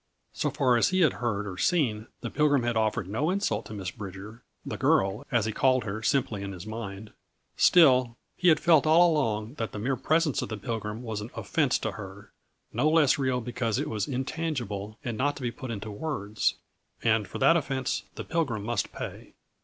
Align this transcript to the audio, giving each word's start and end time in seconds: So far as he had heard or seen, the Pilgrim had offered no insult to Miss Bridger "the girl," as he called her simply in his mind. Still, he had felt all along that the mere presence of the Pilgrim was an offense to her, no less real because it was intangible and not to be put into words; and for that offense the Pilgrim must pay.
So 0.33 0.49
far 0.49 0.77
as 0.77 0.87
he 0.89 1.01
had 1.01 1.13
heard 1.21 1.45
or 1.45 1.59
seen, 1.59 2.07
the 2.21 2.31
Pilgrim 2.31 2.63
had 2.63 2.75
offered 2.75 3.07
no 3.07 3.29
insult 3.29 3.67
to 3.67 3.73
Miss 3.75 3.91
Bridger 3.91 4.41
"the 4.65 4.75
girl," 4.75 5.27
as 5.31 5.45
he 5.45 5.51
called 5.51 5.83
her 5.83 6.01
simply 6.01 6.41
in 6.41 6.53
his 6.53 6.65
mind. 6.65 7.11
Still, 7.55 8.17
he 8.35 8.47
had 8.47 8.59
felt 8.59 8.87
all 8.87 9.11
along 9.11 9.53
that 9.59 9.73
the 9.73 9.77
mere 9.77 9.95
presence 9.95 10.41
of 10.41 10.49
the 10.49 10.57
Pilgrim 10.57 11.03
was 11.03 11.21
an 11.21 11.29
offense 11.35 11.77
to 11.77 11.91
her, 11.91 12.31
no 12.73 12.89
less 12.89 13.19
real 13.19 13.41
because 13.41 13.77
it 13.77 13.87
was 13.91 14.07
intangible 14.07 14.97
and 15.03 15.19
not 15.19 15.35
to 15.35 15.43
be 15.43 15.51
put 15.51 15.69
into 15.69 15.91
words; 15.91 16.55
and 17.03 17.27
for 17.27 17.37
that 17.37 17.55
offense 17.55 18.01
the 18.15 18.23
Pilgrim 18.23 18.63
must 18.63 18.91
pay. 18.91 19.33